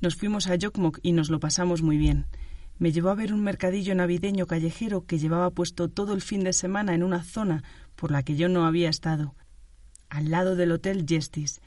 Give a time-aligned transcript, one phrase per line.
[0.00, 2.26] Nos fuimos a Yokmok y nos lo pasamos muy bien.
[2.78, 6.52] Me llevó a ver un mercadillo navideño callejero que llevaba puesto todo el fin de
[6.52, 7.62] semana en una zona
[7.94, 9.34] por la que yo no había estado,
[10.08, 11.60] al lado del Hotel Justice.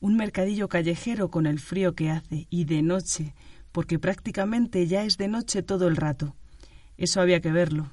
[0.00, 3.34] Un mercadillo callejero con el frío que hace y de noche,
[3.72, 6.34] porque prácticamente ya es de noche todo el rato.
[6.96, 7.90] Eso había que verlo.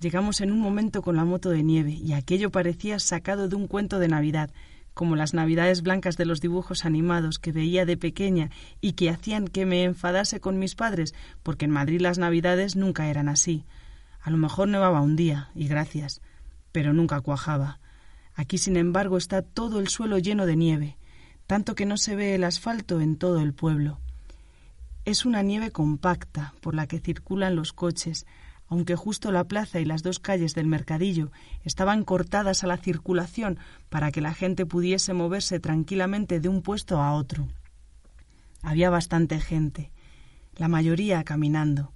[0.00, 3.66] Llegamos en un momento con la moto de nieve y aquello parecía sacado de un
[3.66, 4.50] cuento de Navidad,
[4.94, 8.50] como las navidades blancas de los dibujos animados que veía de pequeña
[8.80, 13.08] y que hacían que me enfadase con mis padres, porque en Madrid las navidades nunca
[13.08, 13.64] eran así.
[14.20, 16.22] A lo mejor nevaba un día, y gracias,
[16.72, 17.80] pero nunca cuajaba.
[18.34, 20.96] Aquí, sin embargo, está todo el suelo lleno de nieve,
[21.46, 24.00] tanto que no se ve el asfalto en todo el pueblo.
[25.04, 28.26] Es una nieve compacta por la que circulan los coches,
[28.74, 31.30] aunque justo la plaza y las dos calles del mercadillo
[31.62, 33.56] estaban cortadas a la circulación
[33.88, 37.46] para que la gente pudiese moverse tranquilamente de un puesto a otro.
[38.62, 39.92] Había bastante gente,
[40.56, 41.92] la mayoría caminando,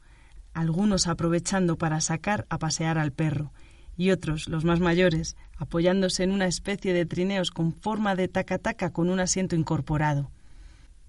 [0.55, 3.53] algunos aprovechando para sacar a pasear al perro,
[3.97, 8.93] y otros, los más mayores, apoyándose en una especie de trineos con forma de taca-taca
[8.93, 10.31] con un asiento incorporado.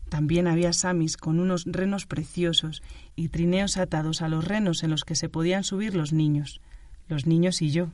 [0.09, 2.81] También había samis con unos renos preciosos
[3.15, 6.61] y trineos atados a los renos en los que se podían subir los niños,
[7.07, 7.91] los niños y yo.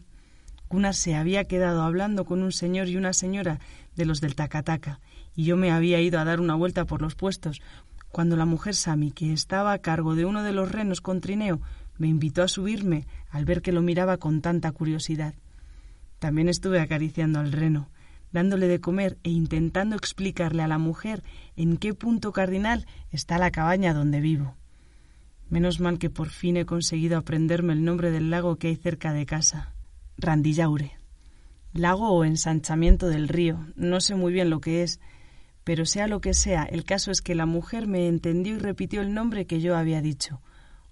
[0.69, 3.59] Gunnar se había quedado hablando con un señor y una señora
[3.95, 4.99] de los del tacataca,
[5.35, 7.61] y yo me había ido a dar una vuelta por los puestos,
[8.09, 11.59] cuando la mujer Sami, que estaba a cargo de uno de los renos con trineo,
[11.97, 15.33] me invitó a subirme al ver que lo miraba con tanta curiosidad.
[16.19, 17.89] También estuve acariciando al reno,
[18.35, 21.23] dándole de comer e intentando explicarle a la mujer
[21.55, 24.55] en qué punto cardinal está la cabaña donde vivo.
[25.49, 29.13] Menos mal que por fin he conseguido aprenderme el nombre del lago que hay cerca
[29.13, 29.73] de casa.
[30.17, 30.97] Randillaure.
[31.71, 34.99] Lago o ensanchamiento del río, no sé muy bien lo que es,
[35.63, 39.01] pero sea lo que sea, el caso es que la mujer me entendió y repitió
[39.01, 40.41] el nombre que yo había dicho,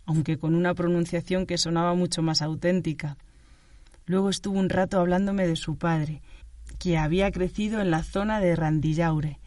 [0.05, 3.17] aunque con una pronunciación que sonaba mucho más auténtica.
[4.05, 6.21] Luego estuvo un rato hablándome de su padre
[6.83, 9.39] que había crecido en la zona de Randillaure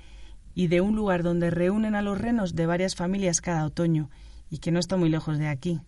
[0.54, 4.08] y de un lugar donde reúnen a los renos de varias familias cada otoño
[4.48, 5.82] y que no está muy lejos de aquí.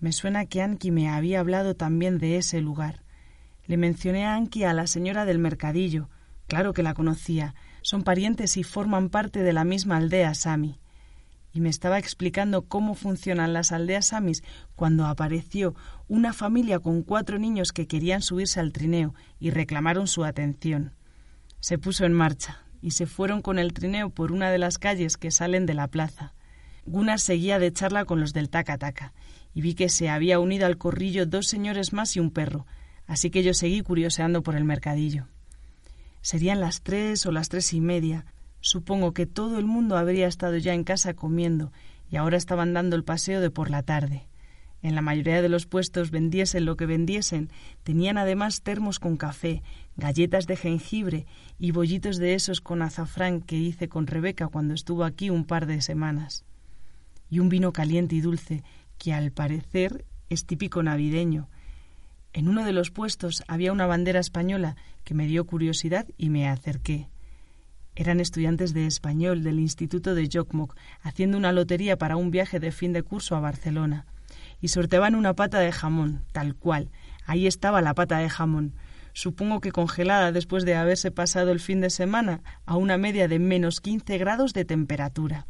[0.00, 3.02] Me suena que Anki me había hablado también de ese lugar.
[3.66, 6.08] Le mencioné a Anki a la señora del mercadillo.
[6.46, 7.54] Claro que la conocía.
[7.82, 10.78] Son parientes y forman parte de la misma aldea Sami
[11.52, 14.42] y me estaba explicando cómo funcionan las aldeas samis
[14.74, 15.74] cuando apareció
[16.08, 20.94] una familia con cuatro niños que querían subirse al trineo y reclamaron su atención.
[21.60, 25.16] Se puso en marcha y se fueron con el trineo por una de las calles
[25.16, 26.34] que salen de la plaza.
[26.84, 29.12] Gunnar seguía de charla con los del taca
[29.54, 32.66] y vi que se había unido al corrillo dos señores más y un perro,
[33.06, 35.28] así que yo seguí curioseando por el mercadillo.
[36.22, 38.26] Serían las tres o las tres y media,
[38.62, 41.72] Supongo que todo el mundo habría estado ya en casa comiendo
[42.08, 44.28] y ahora estaban dando el paseo de por la tarde.
[44.82, 47.50] En la mayoría de los puestos vendiesen lo que vendiesen,
[47.82, 49.62] tenían además termos con café,
[49.96, 51.26] galletas de jengibre
[51.58, 55.66] y bollitos de esos con azafrán que hice con Rebeca cuando estuvo aquí un par
[55.66, 56.44] de semanas.
[57.30, 58.62] Y un vino caliente y dulce
[58.96, 61.48] que al parecer es típico navideño.
[62.32, 66.48] En uno de los puestos había una bandera española que me dio curiosidad y me
[66.48, 67.08] acerqué.
[67.94, 72.72] Eran estudiantes de español del Instituto de Jokmok, haciendo una lotería para un viaje de
[72.72, 74.06] fin de curso a Barcelona.
[74.62, 76.90] Y sorteaban una pata de jamón, tal cual.
[77.26, 78.74] Ahí estaba la pata de jamón.
[79.12, 83.38] Supongo que congelada después de haberse pasado el fin de semana a una media de
[83.38, 85.46] menos quince grados de temperatura.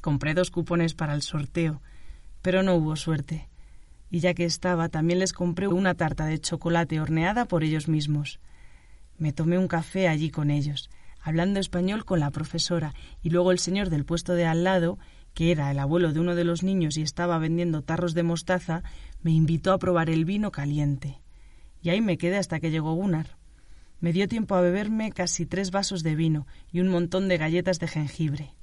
[0.00, 1.82] Compré dos cupones para el sorteo,
[2.40, 3.48] pero no hubo suerte.
[4.10, 8.38] Y ya que estaba, también les compré una tarta de chocolate horneada por ellos mismos.
[9.18, 10.88] Me tomé un café allí con ellos
[11.22, 14.98] hablando español con la profesora, y luego el señor del puesto de al lado,
[15.34, 18.82] que era el abuelo de uno de los niños y estaba vendiendo tarros de mostaza,
[19.22, 21.20] me invitó a probar el vino caliente.
[21.80, 23.38] Y ahí me quedé hasta que llegó Gunnar.
[24.00, 27.78] Me dio tiempo a beberme casi tres vasos de vino y un montón de galletas
[27.78, 28.54] de jengibre.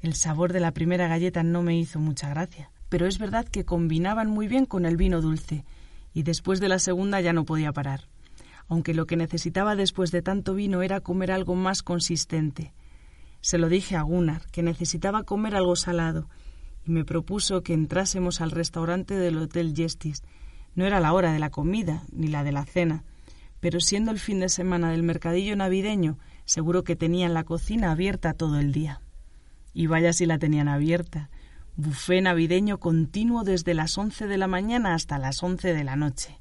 [0.00, 3.64] El sabor de la primera galleta no me hizo mucha gracia, pero es verdad que
[3.64, 5.64] combinaban muy bien con el vino dulce,
[6.12, 8.08] y después de la segunda ya no podía parar
[8.70, 12.72] aunque lo que necesitaba después de tanto vino era comer algo más consistente.
[13.40, 16.28] Se lo dije a Gunnar, que necesitaba comer algo salado,
[16.86, 20.22] y me propuso que entrásemos al restaurante del Hotel Gestis.
[20.76, 23.02] No era la hora de la comida, ni la de la cena,
[23.58, 28.34] pero siendo el fin de semana del mercadillo navideño, seguro que tenían la cocina abierta
[28.34, 29.00] todo el día.
[29.74, 31.28] Y vaya si la tenían abierta.
[31.74, 36.39] Bufé navideño continuo desde las once de la mañana hasta las once de la noche.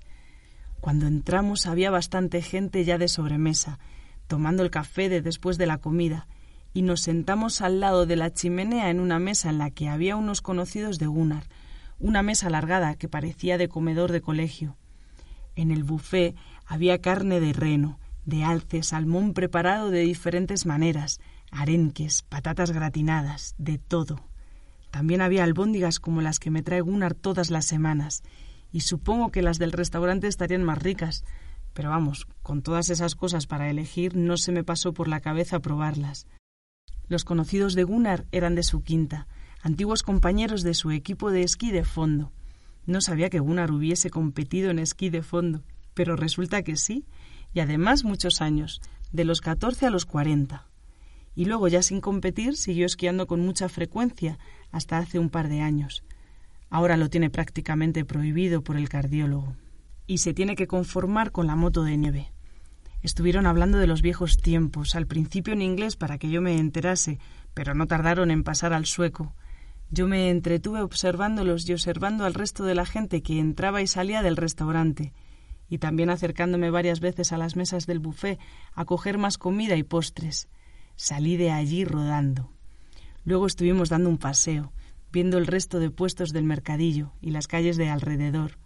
[0.81, 3.79] Cuando entramos había bastante gente ya de sobremesa,
[4.27, 6.27] tomando el café de después de la comida,
[6.73, 10.15] y nos sentamos al lado de la chimenea en una mesa en la que había
[10.15, 11.47] unos conocidos de Gunnar,
[11.99, 14.77] una mesa alargada que parecía de comedor de colegio.
[15.55, 16.35] En el buffet
[16.65, 21.19] había carne de reno, de alce, salmón preparado de diferentes maneras,
[21.51, 24.23] arenques, patatas gratinadas, de todo.
[24.91, 28.23] También había albóndigas como las que me trae Gunnar todas las semanas,
[28.71, 31.23] y supongo que las del restaurante estarían más ricas,
[31.73, 35.59] pero vamos, con todas esas cosas para elegir no se me pasó por la cabeza
[35.59, 36.27] probarlas.
[37.07, 39.27] Los conocidos de Gunnar eran de su quinta,
[39.61, 42.31] antiguos compañeros de su equipo de esquí de fondo.
[42.85, 45.63] No sabía que Gunnar hubiese competido en esquí de fondo,
[45.93, 47.05] pero resulta que sí,
[47.53, 48.81] y además muchos años,
[49.11, 50.67] de los catorce a los cuarenta.
[51.35, 54.37] Y luego, ya sin competir, siguió esquiando con mucha frecuencia
[54.71, 56.03] hasta hace un par de años.
[56.69, 59.55] Ahora lo tiene prácticamente prohibido por el cardiólogo.
[60.05, 62.31] Y se tiene que conformar con la moto de nieve.
[63.01, 67.19] Estuvieron hablando de los viejos tiempos, al principio en inglés para que yo me enterase,
[67.53, 69.35] pero no tardaron en pasar al sueco.
[69.89, 74.21] Yo me entretuve observándolos y observando al resto de la gente que entraba y salía
[74.21, 75.13] del restaurante,
[75.69, 78.39] y también acercándome varias veces a las mesas del buffet
[78.73, 80.49] a coger más comida y postres.
[80.95, 82.51] Salí de allí rodando.
[83.23, 84.73] Luego estuvimos dando un paseo,
[85.11, 88.57] viendo el resto de puestos del mercadillo y las calles de alrededor.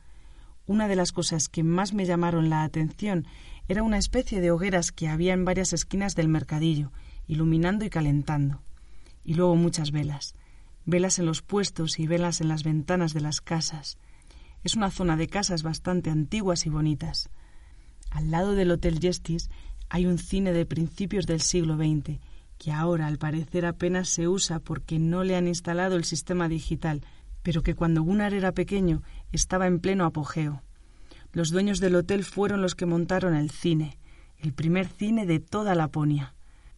[0.65, 3.25] Una de las cosas que más me llamaron la atención
[3.67, 6.91] era una especie de hogueras que había en varias esquinas del mercadillo,
[7.27, 8.61] iluminando y calentando.
[9.23, 10.35] Y luego muchas velas.
[10.85, 13.97] Velas en los puestos y velas en las ventanas de las casas.
[14.63, 17.29] Es una zona de casas bastante antiguas y bonitas.
[18.09, 19.49] Al lado del Hotel Justice
[19.89, 22.19] hay un cine de principios del siglo XX
[22.63, 27.01] que ahora al parecer apenas se usa porque no le han instalado el sistema digital,
[27.41, 30.61] pero que cuando Gunnar era pequeño estaba en pleno apogeo.
[31.33, 33.97] Los dueños del hotel fueron los que montaron el cine,
[34.37, 36.35] el primer cine de toda Laponia.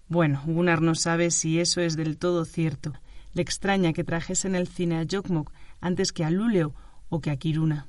[0.08, 2.94] Bueno, Gunnar no sabe si eso es del todo cierto.
[3.36, 5.52] Le extraña que trajesen el cine a Jokmok
[5.82, 6.74] antes que a Luleo
[7.10, 7.86] o que a Kiruna.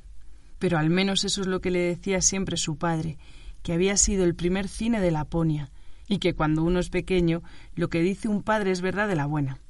[0.58, 3.16] Pero al menos eso es lo que le decía siempre su padre,
[3.62, 5.70] que había sido el primer cine de Laponia,
[6.08, 7.42] y que cuando uno es pequeño
[7.74, 9.60] lo que dice un padre es verdad de la buena.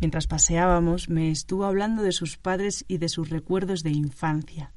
[0.00, 4.72] Mientras paseábamos me estuvo hablando de sus padres y de sus recuerdos de infancia.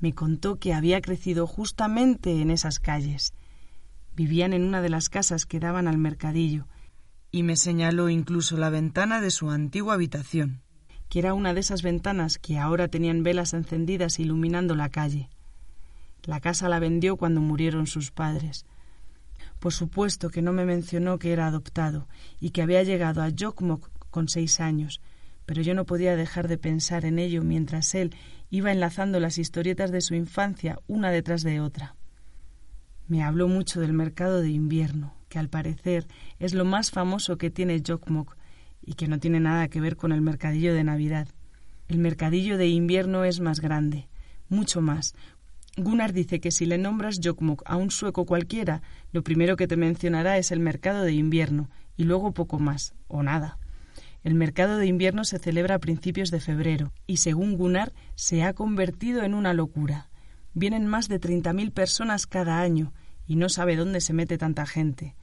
[0.00, 3.34] Me contó que había crecido justamente en esas calles.
[4.14, 6.66] Vivían en una de las casas que daban al mercadillo,
[7.30, 10.62] y me señaló incluso la ventana de su antigua habitación,
[11.08, 15.28] que era una de esas ventanas que ahora tenían velas encendidas iluminando la calle.
[16.24, 18.66] La casa la vendió cuando murieron sus padres,
[19.60, 22.08] por supuesto que no me mencionó que era adoptado
[22.40, 25.00] y que había llegado a Jokmok con seis años,
[25.46, 28.14] pero yo no podía dejar de pensar en ello mientras él
[28.50, 31.94] iba enlazando las historietas de su infancia una detrás de otra.
[33.06, 36.06] Me habló mucho del mercado de invierno, que al parecer
[36.38, 38.36] es lo más famoso que tiene Jokmok
[38.82, 41.28] y que no tiene nada que ver con el mercadillo de Navidad.
[41.88, 44.08] El mercadillo de invierno es más grande,
[44.48, 45.14] mucho más,
[45.76, 48.82] Gunnar dice que si le nombras Jokmok a un sueco cualquiera,
[49.12, 53.22] lo primero que te mencionará es el mercado de invierno, y luego poco más, o
[53.22, 53.58] nada.
[54.22, 58.52] El mercado de invierno se celebra a principios de febrero, y según Gunnar, se ha
[58.52, 60.10] convertido en una locura.
[60.52, 62.92] Vienen más de treinta mil personas cada año,
[63.26, 65.14] y no sabe dónde se mete tanta gente.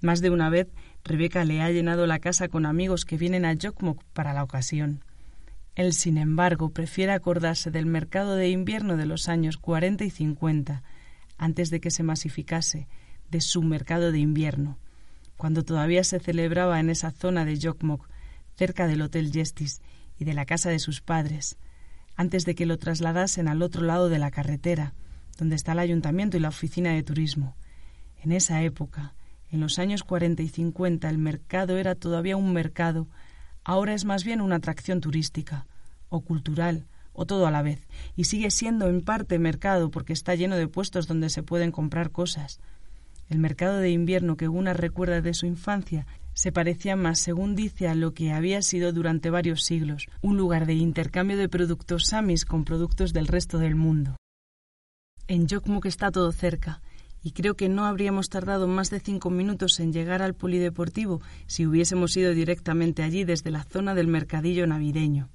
[0.00, 0.68] Más de una vez,
[1.04, 5.04] Rebeca le ha llenado la casa con amigos que vienen a Jokmok para la ocasión.
[5.78, 10.82] Él, sin embargo, prefiere acordarse del mercado de invierno de los años 40 y 50,
[11.36, 12.88] antes de que se masificase,
[13.30, 14.76] de su mercado de invierno,
[15.36, 18.08] cuando todavía se celebraba en esa zona de Jokmok,
[18.56, 19.80] cerca del Hotel Jestis
[20.18, 21.58] y de la casa de sus padres,
[22.16, 24.94] antes de que lo trasladasen al otro lado de la carretera,
[25.38, 27.54] donde está el ayuntamiento y la oficina de turismo.
[28.20, 29.14] En esa época,
[29.52, 33.06] en los años 40 y 50, el mercado era todavía un mercado
[33.68, 35.66] ahora es más bien una atracción turística
[36.08, 40.34] o cultural o todo a la vez, y sigue siendo en parte mercado porque está
[40.34, 42.60] lleno de puestos donde se pueden comprar cosas.
[43.28, 47.88] El mercado de invierno que Gunnar recuerda de su infancia se parecía más, según dice,
[47.88, 52.46] a lo que había sido durante varios siglos, un lugar de intercambio de productos samis
[52.46, 54.16] con productos del resto del mundo.
[55.26, 56.80] En Jokmuk está todo cerca,
[57.28, 61.66] y creo que no habríamos tardado más de cinco minutos en llegar al polideportivo si
[61.66, 65.28] hubiésemos ido directamente allí desde la zona del mercadillo navideño.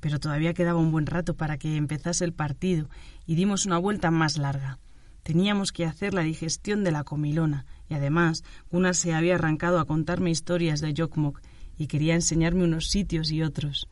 [0.00, 2.90] Pero todavía quedaba un buen rato para que empezase el partido
[3.26, 4.80] y dimos una vuelta más larga.
[5.22, 8.42] Teníamos que hacer la digestión de la comilona y además
[8.72, 11.40] Gunnar se había arrancado a contarme historias de Jokmok
[11.78, 13.88] y quería enseñarme unos sitios y otros.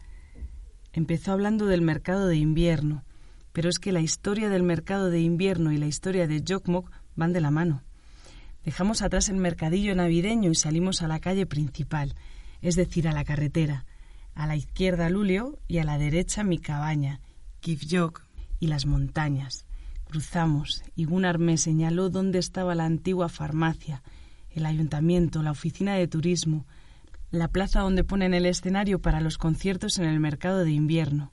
[0.93, 3.05] Empezó hablando del mercado de invierno,
[3.53, 7.33] pero es que la historia del mercado de invierno y la historia de Jokmok van
[7.33, 7.83] de la mano.
[8.65, 12.15] Dejamos atrás el mercadillo navideño y salimos a la calle principal,
[12.61, 13.85] es decir, a la carretera.
[14.35, 17.21] A la izquierda Lulio y a la derecha mi cabaña,
[17.61, 18.23] Kivjok
[18.61, 19.67] y las montañas.
[20.05, 24.03] Cruzamos y Gunnar me señaló dónde estaba la antigua farmacia,
[24.51, 26.67] el ayuntamiento, la oficina de turismo,
[27.31, 31.33] la plaza donde ponen el escenario para los conciertos en el mercado de invierno.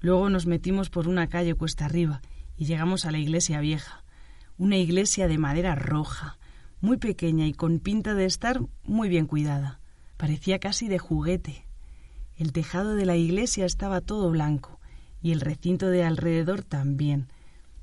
[0.00, 2.22] Luego nos metimos por una calle cuesta arriba
[2.56, 4.03] y llegamos a la iglesia vieja,
[4.56, 6.38] una iglesia de madera roja,
[6.80, 9.80] muy pequeña y con pinta de estar muy bien cuidada.
[10.16, 11.66] Parecía casi de juguete.
[12.36, 14.80] El tejado de la iglesia estaba todo blanco
[15.22, 17.28] y el recinto de alrededor también,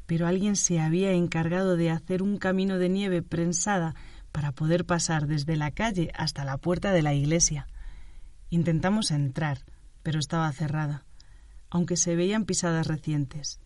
[0.06, 3.96] pero alguien se había encargado de hacer un camino de nieve prensada
[4.32, 7.68] para poder pasar desde la calle hasta la puerta de la iglesia.
[8.50, 9.60] Intentamos entrar,
[10.04, 11.06] pero estaba cerrada,
[11.70, 13.60] aunque se veían pisadas recientes.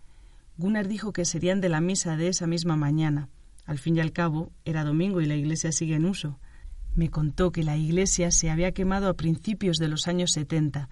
[0.57, 3.29] Gunnar dijo que serían de la misa de esa misma mañana.
[3.65, 6.39] Al fin y al cabo, era domingo y la iglesia sigue en uso.
[6.93, 10.88] Me contó que la iglesia se había quemado a principios de los años setenta,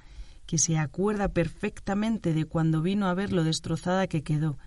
[0.45, 4.57] que se acuerda perfectamente de cuando vino a ver lo destrozada que quedó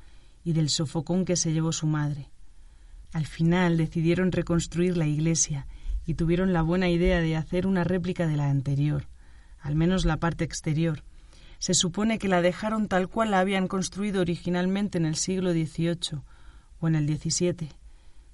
[0.43, 2.31] y del sofocón que se llevó su madre.
[3.13, 5.67] Al final decidieron reconstruir la iglesia
[6.07, 9.09] y tuvieron la buena idea de hacer una réplica de la anterior,
[9.61, 11.03] al menos la parte exterior.
[11.59, 16.21] Se supone que la dejaron tal cual la habían construido originalmente en el siglo XVIII
[16.81, 17.71] o en el XVII.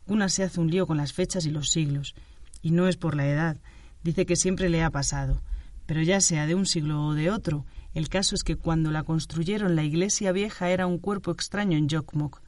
[0.07, 2.14] Una se hace un lío con las fechas y los siglos,
[2.61, 3.57] y no es por la edad,
[4.02, 5.41] dice que siempre le ha pasado.
[5.87, 9.02] Pero ya sea de un siglo o de otro, el caso es que cuando la
[9.02, 12.41] construyeron la iglesia vieja era un cuerpo extraño en Jokmok,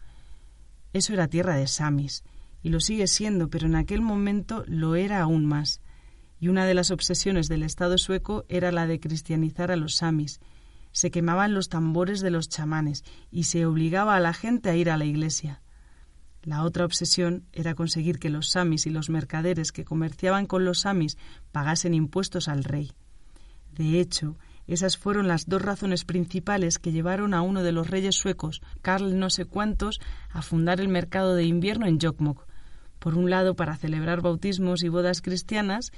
[0.94, 2.22] eso era tierra de samis,
[2.62, 5.80] y lo sigue siendo, pero en aquel momento lo era aún más.
[6.38, 10.40] Y una de las obsesiones del Estado sueco era la de cristianizar a los samis.
[10.94, 14.90] Se quemaban los tambores de los chamanes y se obligaba a la gente a ir
[14.90, 15.60] a la iglesia.
[16.44, 20.82] La otra obsesión era conseguir que los samis y los mercaderes que comerciaban con los
[20.82, 21.18] samis
[21.50, 22.92] pagasen impuestos al rey.
[23.72, 28.14] De hecho, esas fueron las dos razones principales que llevaron a uno de los reyes
[28.14, 32.46] suecos, Karl no sé cuántos, a fundar el mercado de invierno en Jokkmokk.
[33.00, 35.90] Por un lado, para celebrar bautismos y bodas cristianas,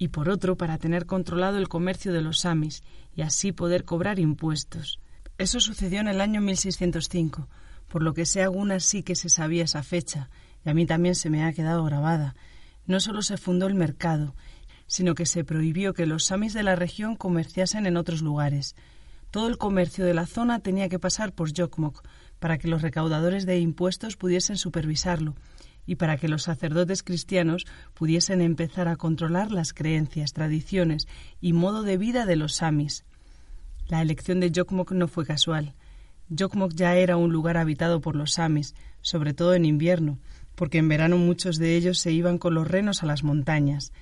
[0.00, 2.82] y por otro, para tener controlado el comercio de los samis
[3.14, 4.98] y así poder cobrar impuestos.
[5.36, 7.48] Eso sucedió en el año 1605,
[7.86, 10.30] por lo que sé algunas sí que se sabía esa fecha,
[10.64, 12.34] y a mí también se me ha quedado grabada.
[12.86, 14.34] No solo se fundó el mercado,
[14.86, 18.76] sino que se prohibió que los samis de la región comerciasen en otros lugares.
[19.30, 22.02] Todo el comercio de la zona tenía que pasar por Jokmok
[22.38, 25.34] para que los recaudadores de impuestos pudiesen supervisarlo
[25.90, 31.08] y para que los sacerdotes cristianos pudiesen empezar a controlar las creencias, tradiciones
[31.40, 33.04] y modo de vida de los samis.
[33.88, 35.74] La elección de Jokmok no fue casual.
[36.28, 40.20] Jokmok ya era un lugar habitado por los samis, sobre todo en invierno,
[40.54, 43.92] porque en verano muchos de ellos se iban con los renos a las montañas,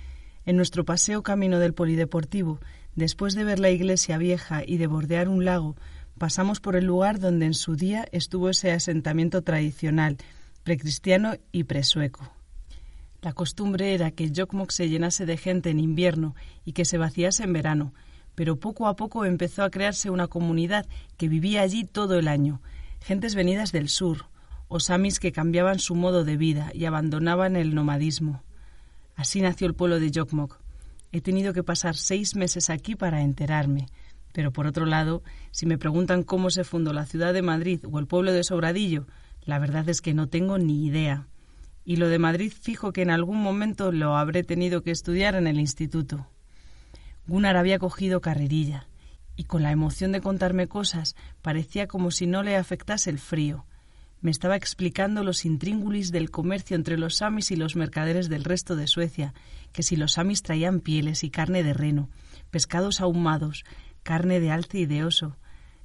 [0.45, 2.61] en nuestro paseo camino del Polideportivo,
[2.97, 5.75] después de ver la iglesia vieja y de bordear un lago,
[6.19, 10.19] pasamos por el lugar donde en su día estuvo ese asentamiento tradicional,
[10.69, 12.31] precristiano y presueco.
[13.23, 16.35] La costumbre era que Jokmok se llenase de gente en invierno
[16.67, 17.95] y que se vaciase en verano,
[18.35, 20.85] pero poco a poco empezó a crearse una comunidad
[21.17, 22.61] que vivía allí todo el año,
[23.01, 24.27] gentes venidas del sur,
[24.69, 28.43] osamis que cambiaban su modo de vida y abandonaban el nomadismo.
[29.17, 30.59] Así nació el pueblo de Jokmok.
[31.13, 33.87] He tenido que pasar seis meses aquí para enterarme.
[34.35, 37.99] Pero por otro lado, si me preguntan cómo se fundó la ciudad de Madrid o
[37.99, 39.07] el pueblo de Sobradillo,
[39.49, 41.27] la verdad es que no tengo ni idea.
[41.83, 45.47] Y lo de Madrid fijo que en algún momento lo habré tenido que estudiar en
[45.47, 46.27] el instituto.
[47.27, 48.89] Gunnar había cogido carrerilla,
[49.37, 53.65] y con la emoción de contarme cosas parecía como si no le afectase el frío.
[54.21, 58.77] Me estaba explicando los intríngulis del comercio entre los samis y los mercaderes del resto
[58.77, 59.33] de Suecia,
[59.73, 62.11] que si los samis traían pieles y carne de reno,
[62.51, 63.65] pescados ahumados,
[64.03, 65.39] carne de alce y de oso,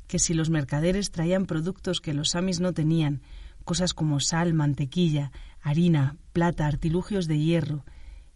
[0.07, 3.21] que si los mercaderes traían productos que los samis no tenían,
[3.63, 7.85] cosas como sal, mantequilla, harina, plata, artilugios de hierro.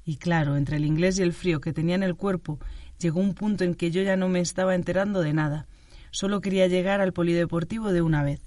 [0.05, 2.59] Y claro, entre el inglés y el frío que tenía en el cuerpo,
[2.99, 5.67] llegó un punto en que yo ya no me estaba enterando de nada.
[6.11, 8.41] Solo quería llegar al polideportivo de una vez.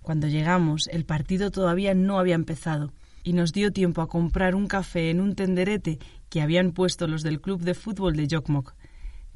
[0.00, 2.92] Cuando llegamos, el partido todavía no había empezado
[3.24, 7.22] y nos dio tiempo a comprar un café en un tenderete que habían puesto los
[7.22, 8.74] del club de fútbol de Jokmok.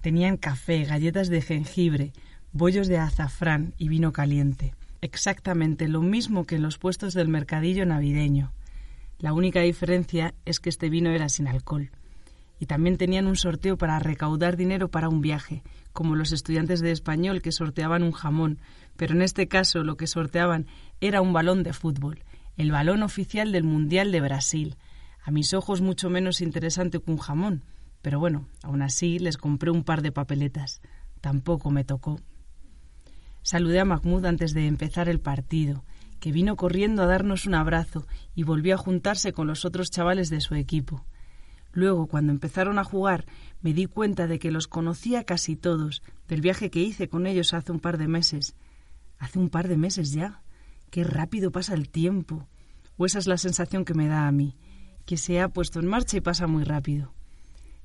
[0.02, 2.12] Tenían café, galletas de jengibre,
[2.52, 4.74] bollos de azafrán y vino caliente.
[5.00, 8.52] Exactamente lo mismo que en los puestos del mercadillo navideño.
[9.18, 11.90] La única diferencia es que este vino era sin alcohol.
[12.60, 15.62] Y también tenían un sorteo para recaudar dinero para un viaje,
[15.92, 18.58] como los estudiantes de español que sorteaban un jamón,
[18.96, 20.66] pero en este caso lo que sorteaban
[21.00, 22.24] era un balón de fútbol,
[22.56, 24.76] el balón oficial del Mundial de Brasil.
[25.22, 27.62] A mis ojos mucho menos interesante que un jamón,
[28.02, 30.80] pero bueno, aún así les compré un par de papeletas.
[31.20, 32.20] Tampoco me tocó.
[33.42, 35.84] Saludé a Mahmoud antes de empezar el partido,
[36.20, 40.30] que vino corriendo a darnos un abrazo y volvió a juntarse con los otros chavales
[40.30, 41.06] de su equipo.
[41.72, 43.26] Luego, cuando empezaron a jugar,
[43.60, 47.54] me di cuenta de que los conocía casi todos, del viaje que hice con ellos
[47.54, 48.56] hace un par de meses.
[49.18, 50.42] Hace un par de meses ya.
[50.90, 52.48] Qué rápido pasa el tiempo.
[52.96, 54.56] O esa es la sensación que me da a mí,
[55.04, 57.12] que se ha puesto en marcha y pasa muy rápido.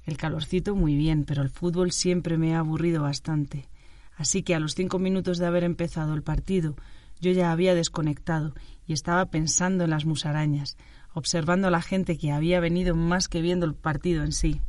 [0.06, 3.70] El calorcito muy bien, pero el fútbol siempre me ha aburrido bastante.
[4.16, 6.76] Así que a los cinco minutos de haber empezado el partido,
[7.20, 8.54] yo ya había desconectado
[8.86, 10.78] y estaba pensando en las musarañas,
[11.14, 14.62] observando a la gente que había venido más que viendo el partido en sí.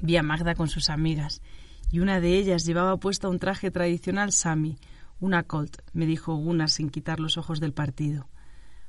[0.00, 1.42] Vi a Magda con sus amigas,
[1.90, 4.78] y una de ellas llevaba puesta un traje tradicional sami,
[5.20, 8.28] una colt, me dijo Gunnar sin quitar los ojos del partido.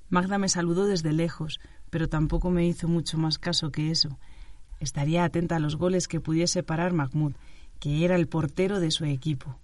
[0.09, 1.59] Magda me saludó desde lejos,
[1.89, 4.19] pero tampoco me hizo mucho más caso que eso.
[4.79, 7.33] Estaría atenta a los goles que pudiese parar Mahmoud,
[7.79, 9.59] que era el portero de su equipo.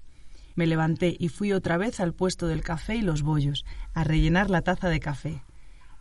[0.55, 4.50] Me levanté y fui otra vez al puesto del café y los bollos, a rellenar
[4.50, 5.43] la taza de café.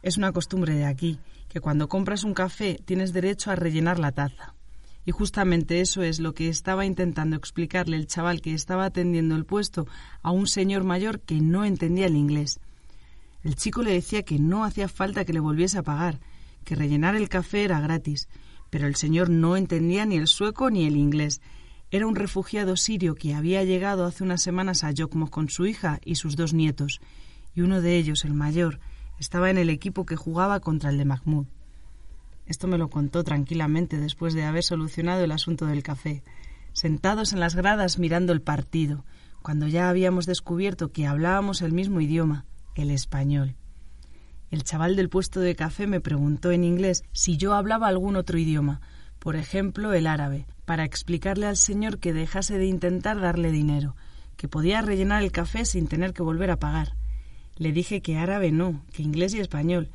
[0.03, 1.19] Es una costumbre de aquí,
[1.49, 4.55] que cuando compras un café tienes derecho a rellenar la taza.
[5.07, 9.45] Y justamente eso es lo que estaba intentando explicarle el chaval que estaba atendiendo el
[9.45, 9.87] puesto
[10.23, 12.61] a un señor mayor que no entendía el inglés.
[13.43, 16.21] El chico le decía que no hacía falta que le volviese a pagar,
[16.65, 18.29] que rellenar el café era gratis,
[18.71, 21.43] pero el señor no entendía ni el sueco ni el inglés.
[21.91, 26.01] Era un refugiado sirio que había llegado hace unas semanas a Yokmok con su hija
[26.05, 27.01] y sus dos nietos,
[27.55, 28.81] y uno de ellos, el mayor,
[29.19, 31.47] estaba en el equipo que jugaba contra el de Mahmoud.
[32.47, 36.23] Esto me lo contó tranquilamente después de haber solucionado el asunto del café,
[36.73, 39.05] sentados en las gradas mirando el partido,
[39.43, 43.57] cuando ya habíamos descubierto que hablábamos el mismo idioma, el español.
[44.51, 48.39] El chaval del puesto de café me preguntó en inglés si yo hablaba algún otro
[48.39, 48.81] idioma,
[49.25, 53.97] por ejemplo el árabe, para explicarle al señor que dejase de intentar darle dinero,
[54.37, 56.95] que podía rellenar el café sin tener que volver a pagar.
[57.57, 59.89] Le dije que árabe no, que inglés y español.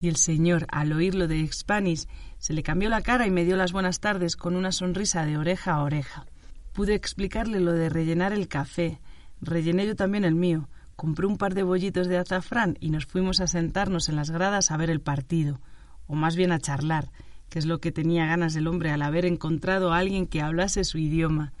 [0.00, 2.08] Y el señor, al oírlo de Spanish,
[2.38, 5.36] se le cambió la cara y me dio las buenas tardes con una sonrisa de
[5.36, 6.24] oreja a oreja.
[6.72, 9.00] Pude explicarle lo de rellenar el café.
[9.42, 10.70] Rellené yo también el mío.
[10.96, 14.70] Compré un par de bollitos de azafrán y nos fuimos a sentarnos en las gradas
[14.70, 15.60] a ver el partido,
[16.06, 17.10] o más bien a charlar,
[17.52, 20.84] que es lo que tenía ganas el hombre al haber encontrado a alguien que hablase
[20.84, 21.52] su idioma.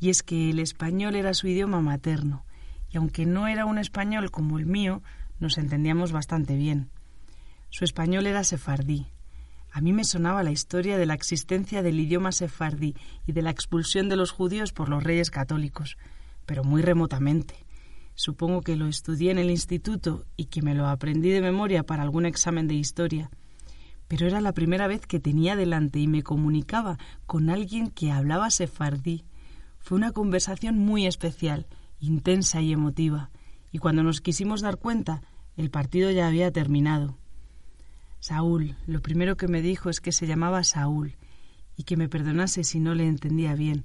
[0.00, 2.44] Y es que el español era su idioma materno,
[2.90, 5.04] y aunque no era un español como el mío,
[5.38, 6.90] nos entendíamos bastante bien.
[7.70, 9.06] Su español era sefardí.
[9.70, 13.50] A mí me sonaba la historia de la existencia del idioma sefardí y de la
[13.50, 15.96] expulsión de los judíos por los reyes católicos,
[16.44, 17.54] pero muy remotamente.
[18.16, 22.02] Supongo que lo estudié en el instituto y que me lo aprendí de memoria para
[22.02, 23.30] algún examen de historia.
[24.08, 28.50] Pero era la primera vez que tenía delante y me comunicaba con alguien que hablaba
[28.50, 29.24] sefardí.
[29.78, 31.66] Fue una conversación muy especial
[32.04, 33.30] intensa y emotiva,
[33.72, 35.22] y cuando nos quisimos dar cuenta,
[35.56, 37.18] el partido ya había terminado.
[38.20, 41.16] Saúl, lo primero que me dijo es que se llamaba Saúl,
[41.76, 43.84] y que me perdonase si no le entendía bien,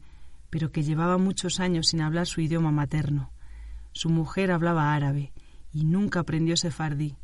[0.50, 3.32] pero que llevaba muchos años sin hablar su idioma materno.
[3.92, 5.32] Su mujer hablaba árabe,
[5.74, 7.16] y nunca aprendió sefardí,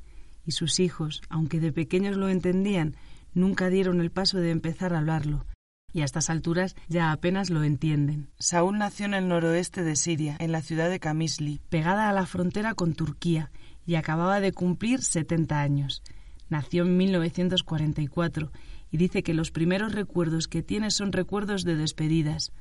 [0.46, 2.96] y sus hijos, aunque de pequeños lo entendían,
[3.34, 5.46] nunca dieron el paso de empezar a hablarlo,
[5.94, 8.30] y a estas alturas ya apenas lo entienden.
[8.40, 12.26] Saúl nació en el noroeste de Siria, en la ciudad de Kamisli, pegada a la
[12.26, 13.52] frontera con Turquía,
[13.86, 16.02] y acababa de cumplir 70 años.
[16.50, 18.52] Nació en 1944
[18.92, 22.52] y dice que los primeros recuerdos que tiene son recuerdos de despedidas.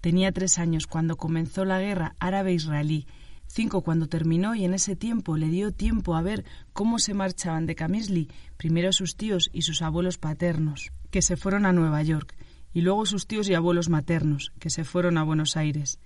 [0.00, 3.06] Tenía tres años cuando comenzó la guerra árabe-israelí,
[3.50, 7.66] cinco cuando terminó y en ese tiempo le dio tiempo a ver cómo se marchaban
[7.66, 12.34] de Kamisli primero sus tíos y sus abuelos paternos, que se fueron a Nueva York,
[12.72, 15.98] y luego sus tíos y abuelos maternos, que se fueron a Buenos Aires.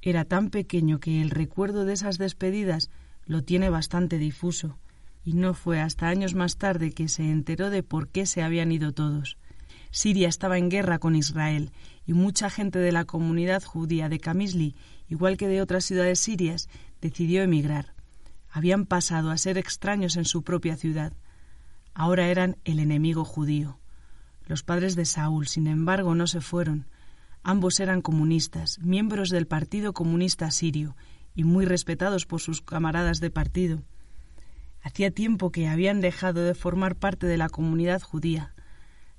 [0.00, 2.90] Era tan pequeño que el recuerdo de esas despedidas
[3.26, 4.78] lo tiene bastante difuso,
[5.22, 8.72] y no fue hasta años más tarde que se enteró de por qué se habían
[8.72, 9.36] ido todos.
[9.90, 11.72] Siria estaba en guerra con Israel,
[12.06, 14.74] y mucha gente de la comunidad judía de Kamisli,
[15.08, 16.68] igual que de otras ciudades sirias,
[17.00, 17.94] decidió emigrar.
[18.48, 21.12] Habían pasado a ser extraños en su propia ciudad.
[21.94, 23.78] Ahora eran el enemigo judío.
[24.46, 26.86] Los padres de Saúl, sin embargo, no se fueron.
[27.42, 30.96] Ambos eran comunistas, miembros del Partido Comunista Sirio,
[31.34, 33.82] y muy respetados por sus camaradas de partido.
[34.82, 38.54] Hacía tiempo que habían dejado de formar parte de la comunidad judía.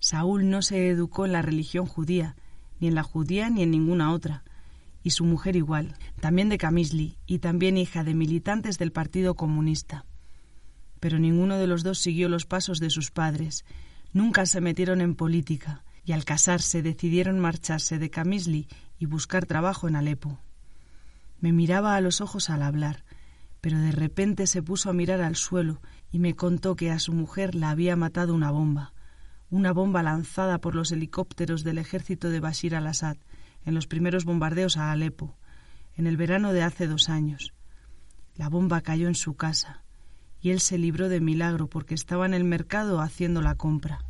[0.02, 2.36] Saúl no se educó en la religión judía,
[2.82, 4.44] ni en la judía ni en ninguna otra,
[5.02, 10.06] y su mujer igual, también de Camisli, y también hija de militantes del Partido Comunista.
[11.00, 13.64] Pero ninguno de los dos siguió los pasos de sus padres,
[14.14, 18.68] Nunca se metieron en política y al casarse decidieron marcharse de Camisli
[19.00, 20.40] y buscar trabajo en Alepo.
[21.40, 23.06] Me miraba a los ojos al hablar,
[23.62, 27.14] pero de repente se puso a mirar al suelo y me contó que a su
[27.14, 28.94] mujer la había matado una bomba,
[29.52, 33.18] una bomba lanzada por los helicópteros del ejército de Bashir al-Assad
[33.66, 35.36] en los primeros bombardeos a Alepo,
[35.98, 37.54] en el verano de hace dos años.
[38.38, 39.84] La bomba cayó en su casa
[40.42, 44.06] y él se libró de milagro porque estaba en el mercado haciendo la compra.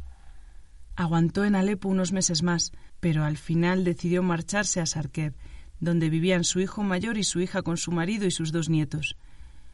[0.95, 5.34] Aguantó en Alepo unos meses más, pero al final decidió marcharse a Sarkeb,
[5.80, 9.17] donde vivían su hijo mayor y su hija con su marido y sus dos nietos.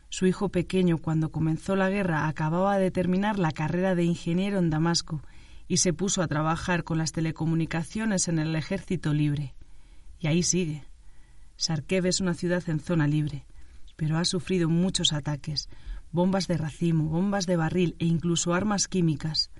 [0.07, 4.69] Su hijo pequeño, cuando comenzó la guerra, acababa de terminar la carrera de ingeniero en
[4.69, 5.21] Damasco
[5.67, 9.53] y se puso a trabajar con las telecomunicaciones en el ejército libre.
[10.19, 10.85] Y ahí sigue.
[11.57, 13.45] Sarkeb es una ciudad en zona libre,
[13.95, 15.69] pero ha sufrido muchos ataques,
[16.11, 19.51] bombas de racimo, bombas de barril e incluso armas químicas.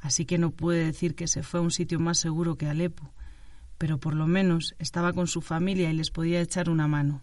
[0.00, 3.12] Así que no puede decir que se fue a un sitio más seguro que Alepo,
[3.78, 7.22] pero por lo menos estaba con su familia y les podía echar una mano.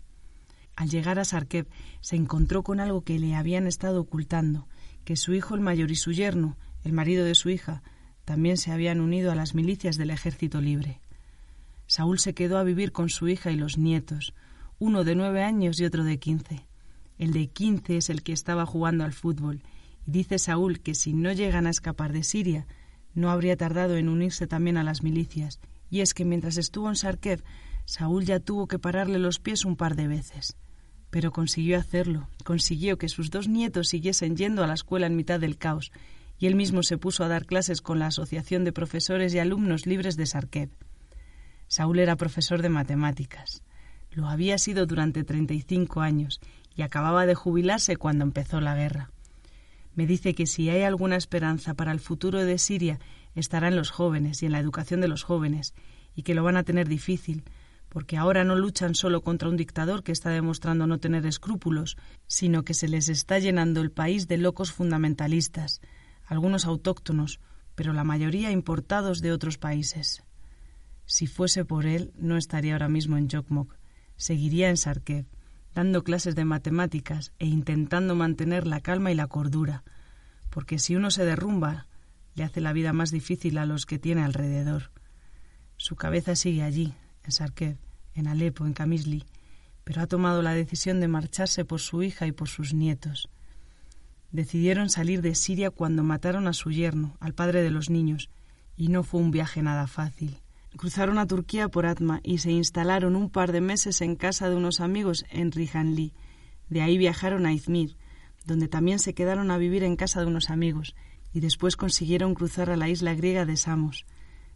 [0.75, 1.67] Al llegar a Sarkeb
[2.01, 4.67] se encontró con algo que le habían estado ocultando,
[5.03, 7.82] que su hijo el mayor y su yerno, el marido de su hija,
[8.27, 10.99] también se habían unido a las milicias del ejército libre.
[11.85, 14.33] Saúl se quedó a vivir con su hija y los nietos,
[14.79, 16.65] uno de nueve años y otro de quince.
[17.17, 19.61] El de quince es el que estaba jugando al fútbol,
[20.05, 22.67] y dice Saúl que si no llegan a escapar de Siria,
[23.13, 26.97] no habría tardado en unirse también a las milicias, y es que mientras estuvo en
[26.97, 27.41] Sarkev,
[27.85, 30.57] Saúl ya tuvo que pararle los pies un par de veces.
[31.11, 35.39] Pero consiguió hacerlo, consiguió que sus dos nietos siguiesen yendo a la escuela en mitad
[35.39, 35.93] del caos,
[36.39, 39.86] y él mismo se puso a dar clases con la Asociación de Profesores y Alumnos
[39.86, 40.69] Libres de Sarkev.
[41.67, 43.63] Saúl era profesor de matemáticas.
[44.12, 46.39] Lo había sido durante treinta y cinco años
[46.76, 49.12] y acababa de jubilarse cuando empezó la guerra.
[49.95, 53.00] Me dice que si hay alguna esperanza para el futuro de Siria
[53.36, 55.73] estará en los jóvenes y en la educación de los jóvenes,
[56.15, 57.43] y que lo van a tener difícil,
[57.89, 61.97] porque ahora no luchan solo contra un dictador que está demostrando no tener escrúpulos,
[62.28, 65.82] sino que se les está llenando el país de locos fundamentalistas,
[66.27, 67.39] algunos autóctonos,
[67.73, 70.23] pero la mayoría importados de otros países.
[71.05, 73.73] Si fuese por él, no estaría ahora mismo en Jokmok,
[74.17, 75.25] seguiría en Sarkev,
[75.73, 79.83] dando clases de matemáticas e intentando mantener la calma y la cordura,
[80.49, 81.87] porque si uno se derrumba,
[82.35, 84.91] le hace la vida más difícil a los que tiene alrededor.
[85.77, 87.77] Su cabeza sigue allí, en Sarkev,
[88.13, 89.23] en Alepo, en Camisli,
[89.83, 93.29] pero ha tomado la decisión de marcharse por su hija y por sus nietos.
[94.31, 98.29] Decidieron salir de Siria cuando mataron a su yerno, al padre de los niños,
[98.75, 100.37] y no fue un viaje nada fácil.
[100.75, 104.55] Cruzaron a Turquía por Atma y se instalaron un par de meses en casa de
[104.55, 106.13] unos amigos en Rijanli.
[106.69, 107.95] De ahí viajaron a Izmir,
[108.45, 110.95] donde también se quedaron a vivir en casa de unos amigos,
[111.33, 114.05] y después consiguieron cruzar a la isla griega de Samos.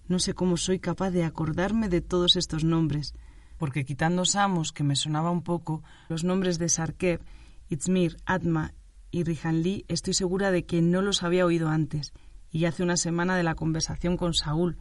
[0.08, 3.14] No sé cómo soy capaz de acordarme de todos estos nombres,
[3.58, 7.22] porque quitando Samos, que me sonaba un poco, los nombres de Sarkeb,
[7.70, 8.74] Izmir, Atma
[9.12, 12.14] y Rijanli estoy segura de que no los había oído antes,
[12.52, 14.78] y hace una semana de la conversación con Saúl,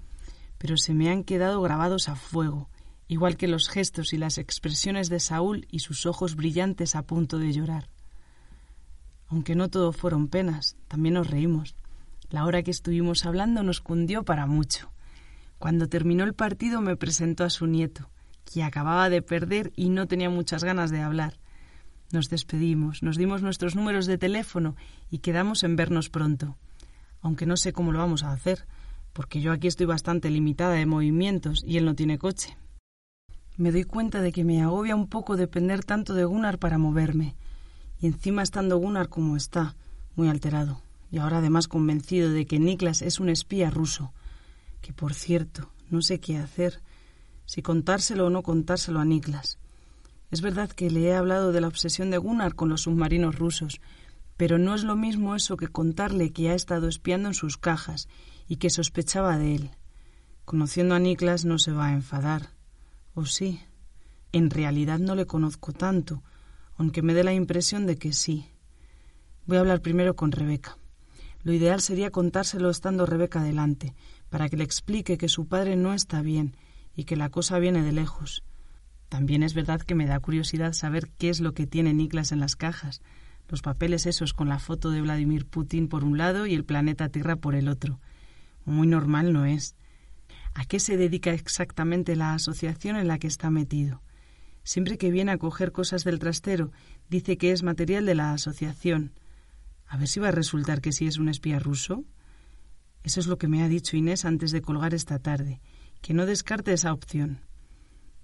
[0.59, 2.69] pero se me han quedado grabados a fuego,
[3.09, 7.39] igual que los gestos y las expresiones de Saúl y sus ojos brillantes a punto
[7.39, 7.89] de llorar.
[9.27, 11.75] Aunque no todo fueron penas, también nos reímos.
[12.31, 14.93] La hora que estuvimos hablando nos cundió para mucho.
[15.59, 18.09] Cuando terminó el partido me presentó a su nieto,
[18.45, 21.40] que acababa de perder y no tenía muchas ganas de hablar.
[22.13, 24.75] Nos despedimos, nos dimos nuestros números de teléfono
[25.11, 26.57] y quedamos en vernos pronto.
[27.23, 28.67] Aunque no sé cómo lo vamos a hacer,
[29.13, 32.57] porque yo aquí estoy bastante limitada de movimientos y él no tiene coche.
[33.57, 37.37] Me doy cuenta de que me agobia un poco depender tanto de Gunnar para moverme,
[38.01, 39.77] y encima estando Gunnar como está,
[40.17, 40.81] muy alterado,
[41.13, 44.13] y ahora además convencido de que Niklas es un espía ruso,
[44.81, 46.81] que por cierto, no sé qué hacer,
[47.45, 49.59] si contárselo o no contárselo a Niklas.
[50.31, 53.81] Es verdad que le he hablado de la obsesión de Gunnar con los submarinos rusos,
[54.37, 58.09] pero no es lo mismo eso que contarle que ha estado espiando en sus cajas
[58.49, 59.71] y que sospechaba de él.
[60.45, 62.51] Conociendo a Niklas no se va a enfadar.
[63.15, 63.61] ¿O sí?
[64.33, 66.23] En realidad no le conozco tanto,
[66.77, 68.47] aunque me dé la impresión de que sí.
[69.47, 70.79] Voy a hablar primero con Rebeca.
[71.43, 73.95] Lo ideal sería contárselo estando Rebeca delante,
[74.29, 76.55] para que le explique que su padre no está bien
[76.95, 78.45] y que la cosa viene de lejos.
[79.11, 82.39] También es verdad que me da curiosidad saber qué es lo que tiene Niklas en
[82.39, 83.03] las cajas,
[83.49, 87.09] los papeles esos con la foto de Vladimir Putin por un lado y el planeta
[87.09, 87.99] Tierra por el otro.
[88.65, 89.75] Muy normal no es.
[90.55, 94.01] ¿A qué se dedica exactamente la asociación en la que está metido?
[94.63, 96.71] Siempre que viene a coger cosas del trastero,
[97.09, 99.13] dice que es material de la asociación.
[99.89, 102.05] A ver si va a resultar que sí es un espía ruso.
[103.03, 105.61] Eso es lo que me ha dicho Inés antes de colgar esta tarde,
[106.01, 107.41] que no descarte esa opción.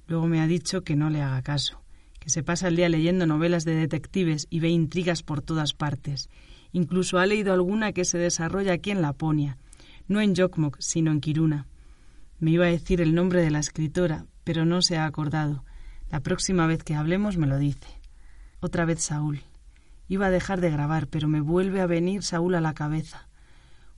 [0.07, 1.83] Luego me ha dicho que no le haga caso,
[2.21, 6.29] que se pasa el día leyendo novelas de detectives y ve intrigas por todas partes.
[6.73, 9.59] Incluso ha leído alguna que se desarrolla aquí en Laponia,
[10.09, 11.67] no en Jokmok, sino en Kiruna.
[12.39, 15.65] Me iba a decir el nombre de la escritora, pero no se ha acordado.
[16.11, 17.89] La próxima vez que hablemos me lo dice.
[18.61, 19.41] Otra vez Saúl.
[20.09, 23.29] Iba a dejar de grabar, pero me vuelve a venir Saúl a la cabeza.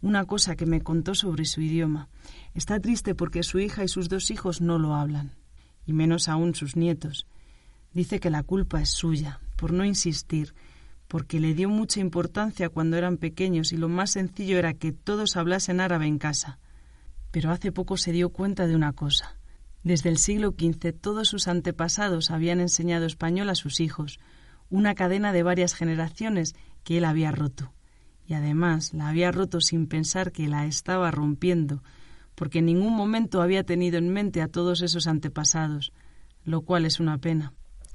[0.00, 2.08] Una cosa que me contó sobre su idioma.
[2.54, 5.32] Está triste porque su hija y sus dos hijos no lo hablan,
[5.88, 7.26] y menos aún sus nietos.
[7.94, 10.54] Dice que la culpa es suya, por no insistir,
[11.08, 15.38] porque le dio mucha importancia cuando eran pequeños y lo más sencillo era que todos
[15.38, 16.58] hablasen árabe en casa.
[17.30, 19.38] Pero hace poco se dio cuenta de una cosa.
[19.82, 24.20] Desde el siglo XV todos sus antepasados habían enseñado español a sus hijos,
[24.68, 27.72] una cadena de varias generaciones que él había roto.
[28.26, 31.82] Y además la había roto sin pensar que la estaba rompiendo,
[32.38, 35.92] porque en ningún momento había tenido en mente a todos esos antepasados,
[36.44, 37.52] lo cual es una pena.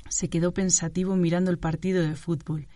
[0.10, 2.68] Se quedó pensativo mirando el partido de fútbol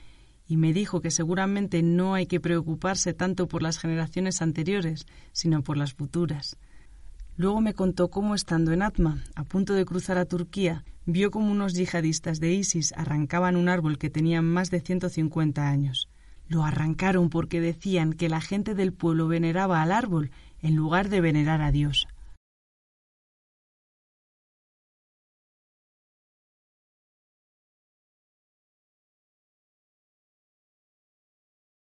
[0.47, 5.61] y me dijo que seguramente no hay que preocuparse tanto por las generaciones anteriores, sino
[5.61, 6.55] por las futuras.
[7.35, 11.51] Luego me contó cómo, estando en Atma, a punto de cruzar a Turquía, vio como
[11.51, 16.07] unos yihadistas de ISIS arrancaban un árbol que tenía más de 150 años.
[16.47, 21.21] Lo arrancaron porque decían que la gente del pueblo veneraba al árbol en lugar de
[21.21, 22.07] venerar a Dios.